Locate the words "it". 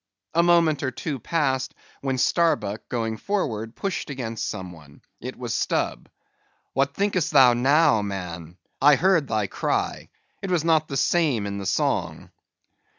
5.19-5.37, 10.41-10.49